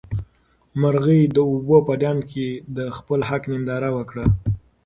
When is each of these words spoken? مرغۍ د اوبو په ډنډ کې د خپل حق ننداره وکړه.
مرغۍ 0.81 1.21
د 1.35 1.37
اوبو 1.49 1.77
په 1.87 1.93
ډنډ 2.01 2.21
کې 2.31 2.47
د 2.77 2.79
خپل 2.97 3.19
حق 3.29 3.43
ننداره 3.51 3.89
وکړه. 3.97 4.25